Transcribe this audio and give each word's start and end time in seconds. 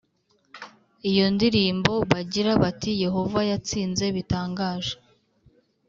iyo 1.09 1.25
ndirimbo 1.35 1.93
bagira 2.11 2.51
bati 2.61 2.91
Yehova 3.03 3.39
yatsinze 3.49 4.05
bitangaje 4.15 4.93